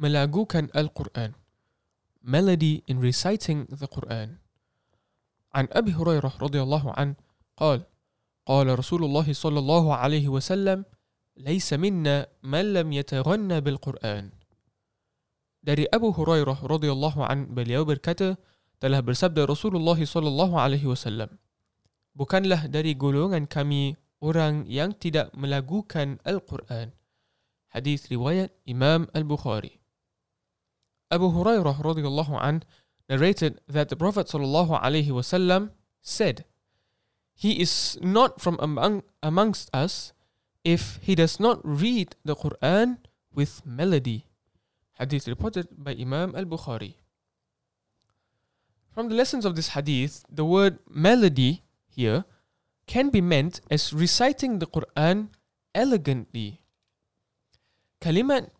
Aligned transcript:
melagukan 0.00 0.72
Al-Quran. 0.72 1.36
Melody 2.24 2.80
in 2.88 3.04
reciting 3.04 3.68
the 3.68 3.84
Quran. 3.84 4.40
عن 5.50 5.66
أبي 5.66 5.98
هريرة 5.98 6.38
رضي 6.38 6.62
الله 6.62 6.94
عنه 6.94 7.14
قال 7.58 7.82
قال 8.46 8.66
رسول 8.70 9.02
الله 9.02 9.32
صلى 9.34 9.58
الله 9.58 9.84
عليه 9.94 10.26
وسلم 10.30 10.86
ليس 11.42 11.74
منا 11.74 12.30
من 12.46 12.64
لم 12.70 12.86
يتغنى 12.92 13.58
بالقرآن 13.60 14.30
Dari 15.60 15.84
Abu 15.92 16.14
Hurairah 16.16 16.64
radhiyallahu 16.64 17.20
an 17.26 17.50
beliau 17.52 17.84
berkata 17.84 18.40
telah 18.80 19.04
bersabda 19.04 19.44
Rasulullah 19.44 19.98
sallallahu 19.98 20.56
alaihi 20.56 20.88
wasallam 20.88 21.36
Bukanlah 22.16 22.70
dari 22.70 22.96
golongan 22.96 23.44
kami 23.50 23.98
orang 24.24 24.64
yang 24.70 24.92
tidak 24.96 25.32
melagukan 25.32 26.20
Al-Quran. 26.24 26.92
Hadis 27.70 28.08
riwayat 28.10 28.52
Imam 28.68 29.08
Al-Bukhari. 29.16 29.79
Abu 31.10 31.34
Hurairah 31.34 31.82
radhiyallahu 31.82 32.38
an 32.38 32.62
narrated 33.10 33.58
that 33.66 33.90
the 33.90 33.98
Prophet 33.98 34.30
sallallahu 34.30 34.78
alaihi 34.78 35.10
wasallam 35.10 35.74
said, 36.00 36.46
"He 37.34 37.58
is 37.58 37.98
not 37.98 38.38
from 38.38 38.54
among 38.62 39.02
amongst 39.18 39.68
us 39.74 40.14
if 40.62 41.02
he 41.02 41.18
does 41.18 41.42
not 41.42 41.58
read 41.66 42.14
the 42.22 42.38
Quran 42.38 43.02
with 43.34 43.66
melody." 43.66 44.30
Hadith 45.02 45.26
reported 45.26 45.66
by 45.74 45.98
Imam 45.98 46.36
Al 46.38 46.46
Bukhari. 46.46 46.94
From 48.94 49.08
the 49.08 49.18
lessons 49.18 49.42
of 49.42 49.56
this 49.56 49.74
hadith, 49.74 50.22
the 50.30 50.44
word 50.44 50.78
melody 50.86 51.66
here 51.88 52.22
can 52.86 53.10
be 53.10 53.22
meant 53.22 53.62
as 53.70 53.94
reciting 53.94 54.58
the 54.58 54.66
Quran 54.66 55.30
elegantly. 55.74 56.62
Kalimat 57.98 58.50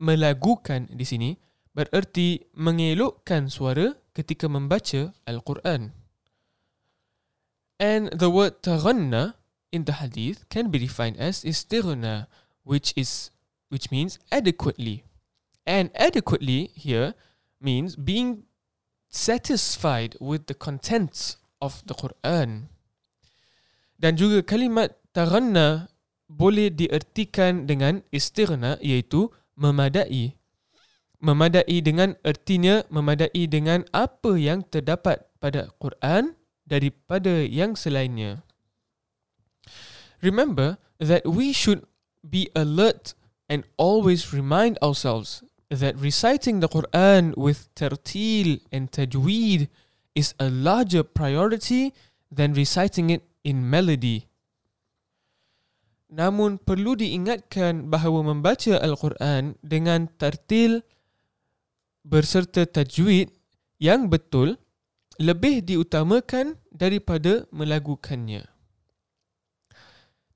melagukan 0.00 0.88
di 0.92 1.04
sini 1.04 1.30
bererti 1.78 2.42
mengelokkan 2.58 3.46
suara 3.46 3.94
ketika 4.10 4.50
membaca 4.50 5.14
Al-Quran. 5.30 5.94
And 7.78 8.10
the 8.10 8.26
word 8.26 8.58
taghanna 8.66 9.38
in 9.70 9.86
the 9.86 10.02
hadith 10.02 10.42
can 10.50 10.74
be 10.74 10.82
defined 10.82 11.14
as 11.22 11.46
istighna, 11.46 12.26
which 12.66 12.90
is 12.98 13.30
which 13.70 13.94
means 13.94 14.18
adequately. 14.34 15.06
And 15.62 15.94
adequately 15.94 16.74
here 16.74 17.14
means 17.62 17.94
being 17.94 18.50
satisfied 19.06 20.18
with 20.18 20.50
the 20.50 20.58
contents 20.58 21.38
of 21.62 21.86
the 21.86 21.94
Quran. 21.94 22.74
Dan 23.94 24.18
juga 24.18 24.42
kalimat 24.42 24.98
taranna 25.14 25.86
boleh 26.26 26.74
diertikan 26.74 27.70
dengan 27.70 28.02
istirna 28.10 28.74
iaitu 28.82 29.30
memadai. 29.54 30.37
Memadai 31.18 31.82
dengan 31.82 32.14
ertinya 32.22 32.86
memadai 32.94 33.50
dengan 33.50 33.82
apa 33.90 34.38
yang 34.38 34.62
terdapat 34.70 35.26
pada 35.42 35.66
Quran 35.82 36.38
daripada 36.62 37.42
yang 37.42 37.74
selainnya. 37.74 38.46
Remember 40.22 40.78
that 41.02 41.26
we 41.26 41.50
should 41.50 41.82
be 42.22 42.50
alert 42.54 43.18
and 43.50 43.66
always 43.78 44.30
remind 44.30 44.78
ourselves 44.78 45.42
that 45.70 45.98
reciting 45.98 46.60
the 46.60 46.68
Quran 46.68 47.34
with 47.34 47.72
tartil 47.74 48.60
and 48.70 48.90
tajweed 48.90 49.68
is 50.14 50.34
a 50.38 50.50
larger 50.50 51.02
priority 51.02 51.94
than 52.30 52.52
reciting 52.52 53.10
it 53.10 53.22
in 53.44 53.62
melody. 53.64 54.28
Namun 56.08 56.56
perlu 56.56 56.96
diingatkan 56.96 57.92
bahawa 57.92 58.32
membaca 58.32 58.80
Al-Quran 58.80 59.60
dengan 59.60 60.08
tartil 60.16 60.80
berserta 62.08 62.64
tajwid 62.64 63.28
yang 63.76 64.08
betul 64.08 64.56
lebih 65.20 65.60
diutamakan 65.60 66.56
daripada 66.72 67.44
melagukannya. 67.52 68.48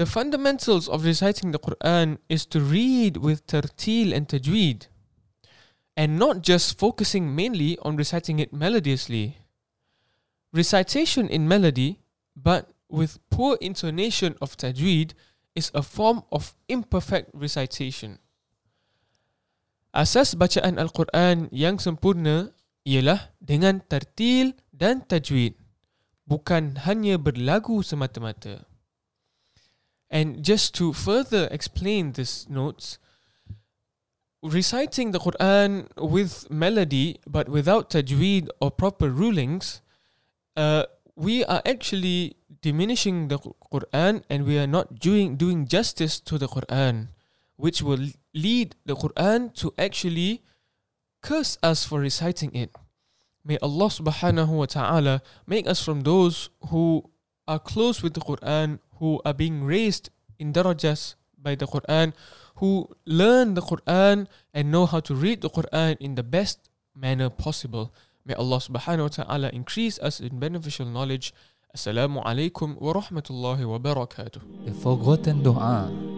The 0.00 0.06
fundamentals 0.06 0.86
of 0.88 1.04
reciting 1.04 1.50
the 1.52 1.58
Quran 1.58 2.22
is 2.30 2.46
to 2.54 2.62
read 2.62 3.18
with 3.18 3.44
tartil 3.50 4.14
and 4.14 4.30
tajweed 4.30 4.88
and 5.98 6.14
not 6.16 6.46
just 6.46 6.78
focusing 6.78 7.34
mainly 7.34 7.76
on 7.82 7.98
reciting 7.98 8.38
it 8.38 8.54
melodiously. 8.54 9.42
Recitation 10.54 11.26
in 11.26 11.50
melody, 11.50 11.98
but 12.38 12.70
with 12.88 13.18
poor 13.28 13.58
intonation 13.60 14.38
of 14.40 14.56
tajweed, 14.56 15.12
is 15.58 15.74
a 15.74 15.82
form 15.82 16.22
of 16.30 16.54
imperfect 16.70 17.34
recitation. 17.34 18.22
Asas 19.98 20.38
bacaan 20.38 20.78
Al-Quran 20.78 21.50
yang 21.50 21.82
sempurna 21.82 22.54
ialah 22.86 23.34
dengan 23.42 23.82
tertil 23.82 24.54
dan 24.70 25.02
tajwid, 25.02 25.58
bukan 26.22 26.78
hanya 26.86 27.18
berlagu 27.18 27.82
semata-mata. 27.82 28.62
And 30.06 30.38
just 30.46 30.78
to 30.78 30.94
further 30.94 31.50
explain 31.50 32.14
this 32.14 32.46
notes, 32.46 33.02
reciting 34.38 35.10
the 35.10 35.18
Quran 35.18 35.90
with 35.98 36.46
melody 36.46 37.18
but 37.26 37.50
without 37.50 37.90
tajweed 37.90 38.54
or 38.62 38.70
proper 38.70 39.10
rulings, 39.10 39.82
uh, 40.54 40.86
we 41.18 41.42
are 41.42 41.58
actually 41.66 42.38
diminishing 42.62 43.26
the 43.34 43.42
Quran 43.74 44.22
and 44.30 44.46
we 44.46 44.62
are 44.62 44.70
not 44.70 45.02
doing 45.02 45.34
doing 45.34 45.66
justice 45.66 46.22
to 46.22 46.38
the 46.38 46.46
Quran, 46.46 47.10
which 47.58 47.82
will 47.82 48.14
lead 48.32 48.78
the 48.86 48.94
Quran 48.94 49.52
to 49.58 49.74
actually 49.76 50.42
curse 51.20 51.58
us 51.60 51.84
for 51.84 51.98
reciting 51.98 52.54
it. 52.54 52.70
May 53.44 53.58
Allah 53.58 53.90
subhanahu 53.90 54.62
wa 54.62 54.66
ta'ala 54.70 55.20
make 55.46 55.66
us 55.66 55.82
from 55.82 56.06
those 56.06 56.50
who 56.70 57.10
are 57.50 57.58
close 57.58 58.00
with 58.00 58.14
the 58.14 58.22
Quran, 58.22 58.78
who 59.02 59.20
are 59.26 59.34
being 59.34 59.64
raised 59.66 60.10
in 60.38 60.52
darajas 60.54 61.18
by 61.34 61.58
the 61.58 61.66
Quran, 61.66 62.14
who 62.62 62.86
learn 63.06 63.54
the 63.54 63.62
Quran 63.62 64.28
and 64.54 64.70
know 64.70 64.86
how 64.86 65.00
to 65.00 65.14
read 65.14 65.42
the 65.42 65.50
Quran 65.50 65.96
in 65.98 66.14
the 66.14 66.22
best 66.22 66.70
manner 66.94 67.30
possible. 67.30 67.92
May 68.24 68.34
Allah 68.34 68.62
subhanahu 68.62 69.10
wa 69.10 69.14
ta'ala 69.24 69.48
increase 69.50 69.98
us 69.98 70.20
in 70.20 70.38
beneficial 70.38 70.86
knowledge. 70.86 71.34
Assalamu 71.74 72.22
alaikum 72.22 72.78
wa 72.78 72.92
rahmatullahi 72.94 73.66
wa 73.66 73.78
barakatuh. 73.82 74.66
The 74.66 74.74
forgotten 74.74 75.42
dua. 75.42 76.17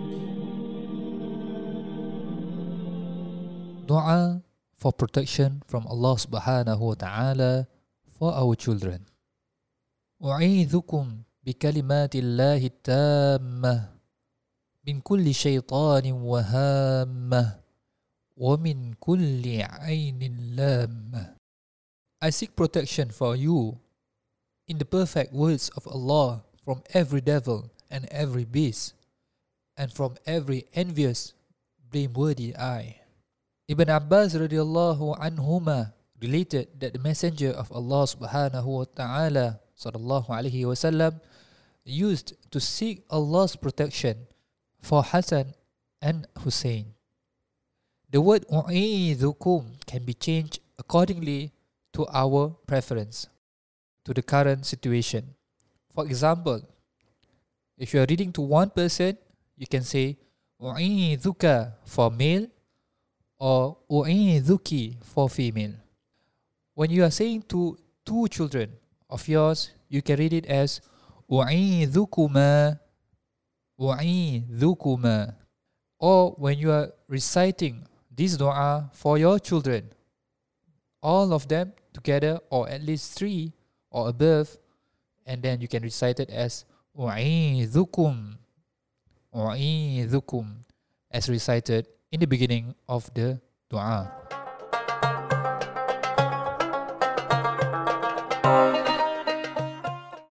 Dua 3.89 4.41
for 4.77 4.91
protection 4.91 5.61
from 5.69 5.85
Allah 5.87 6.15
subhanahu 6.17 6.81
wa 6.81 6.95
ta'ala 6.97 7.53
for 8.17 8.33
our 8.33 8.55
children. 8.55 9.05
أعيذكم 10.23 11.21
بكلمات 11.45 12.15
الله 12.15 12.65
التامة 12.65 13.89
من 14.87 15.01
كل 15.01 15.33
شيطان 15.33 16.11
وهامة 16.11 17.59
ومن 18.37 18.93
كل 18.93 19.43
عين 19.61 20.21
لامة 20.55 21.35
I 22.21 22.29
seek 22.29 22.55
protection 22.55 23.11
for 23.11 23.35
you 23.35 23.77
in 24.67 24.77
the 24.79 24.85
perfect 24.85 25.31
words 25.33 25.69
of 25.77 25.85
Allah 25.87 26.41
from 26.63 26.81
every 26.93 27.21
devil 27.21 27.69
and 27.91 28.09
every 28.09 28.45
beast 28.45 28.95
and 29.77 29.93
from 29.93 30.17
every 30.25 30.65
envious 30.73 31.33
blameworthy 31.91 32.55
eye. 32.57 32.98
Ibn 33.70 33.86
Abbas 33.86 34.34
radiallahu 34.34 35.14
anhuma 35.22 35.94
related 36.18 36.74
that 36.82 36.90
the 36.90 36.98
messenger 36.98 37.54
of 37.54 37.70
Allah 37.70 38.02
subhanahu 38.02 38.66
wa 38.66 38.82
ta'ala 38.82 39.62
sallallahu 39.78 40.26
alaihi 40.26 40.66
wasallam 40.66 41.22
used 41.86 42.34
to 42.50 42.58
seek 42.58 43.06
Allah's 43.06 43.54
protection 43.54 44.26
for 44.82 45.06
Hassan 45.06 45.54
and 46.02 46.26
Hussein. 46.42 46.98
The 48.10 48.18
word 48.18 48.42
u'idhukum 48.50 49.86
can 49.86 50.02
be 50.02 50.18
changed 50.18 50.58
accordingly 50.74 51.54
to 51.94 52.10
our 52.10 52.50
preference, 52.66 53.30
to 54.02 54.10
the 54.10 54.26
current 54.26 54.66
situation. 54.66 55.38
For 55.94 56.10
example, 56.10 56.66
if 57.78 57.94
you 57.94 58.02
are 58.02 58.10
reading 58.10 58.34
to 58.34 58.42
one 58.42 58.74
person, 58.74 59.14
you 59.54 59.70
can 59.70 59.86
say 59.86 60.18
u'idhuka 60.58 61.78
for 61.86 62.10
male 62.10 62.50
or 63.40 63.78
u'idhuki 63.90 65.02
for 65.02 65.28
female. 65.28 65.72
When 66.74 66.90
you 66.90 67.02
are 67.04 67.10
saying 67.10 67.44
to 67.48 67.78
two 68.04 68.28
children 68.28 68.70
of 69.08 69.26
yours, 69.26 69.70
you 69.88 70.02
can 70.02 70.18
read 70.18 70.32
it 70.32 70.46
as 70.46 70.80
u'idhukuma 71.30 72.78
wa'idhukuma 73.80 75.34
or 75.98 76.32
when 76.36 76.58
you 76.58 76.70
are 76.70 76.92
reciting 77.08 77.86
this 78.12 78.36
dua 78.36 78.90
for 78.92 79.16
your 79.16 79.38
children 79.38 79.88
all 81.02 81.32
of 81.32 81.48
them 81.48 81.72
together 81.94 82.38
or 82.50 82.68
at 82.68 82.82
least 82.82 83.16
three 83.16 83.54
or 83.90 84.10
above 84.10 84.52
and 85.24 85.42
then 85.42 85.60
you 85.62 85.68
can 85.68 85.82
recite 85.82 86.20
it 86.20 86.28
as 86.28 86.66
wa'idhukum 86.92 88.36
wa'idhukum 89.32 90.46
as 91.10 91.30
recited 91.30 91.86
in 92.12 92.18
the 92.18 92.26
beginning 92.26 92.74
of 92.88 93.06
the 93.14 93.40
Doa 93.70 94.10